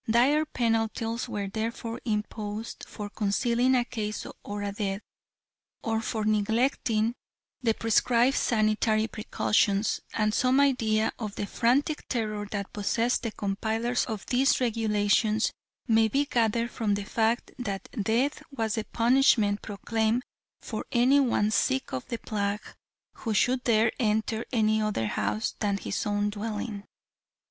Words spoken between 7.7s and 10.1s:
prescribed sanitary precautions,